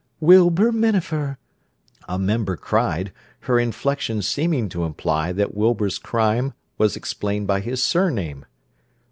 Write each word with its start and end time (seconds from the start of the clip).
"Wilbur 0.19 0.71
Minafer!" 0.71 1.37
a 2.09 2.17
member 2.17 2.57
cried, 2.57 3.13
her 3.41 3.59
inflection 3.59 4.23
seeming 4.23 4.67
to 4.69 4.83
imply 4.83 5.31
that 5.31 5.53
Wilbur's 5.53 5.99
crime 5.99 6.53
was 6.79 6.95
explained 6.95 7.45
by 7.45 7.59
his 7.59 7.83
surname. 7.83 8.45